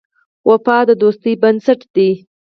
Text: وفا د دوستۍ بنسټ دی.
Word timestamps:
وفا 0.49 0.77
د 0.87 0.89
دوستۍ 1.01 1.33
بنسټ 1.43 1.79
دی. 1.95 2.09